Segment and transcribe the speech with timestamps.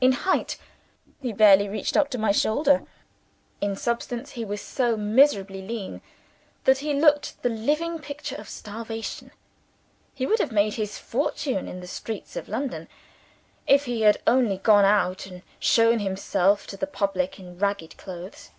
[0.00, 0.56] In height
[1.20, 2.84] he barely reached up to my shoulder.
[3.60, 6.00] In substance, he was so miserably lean
[6.64, 9.32] that he looked the living picture of starvation.
[10.14, 12.88] He would have made his fortune in the streets of London,
[13.66, 18.50] if he had only gone out and shown himself to the public in ragged clothes.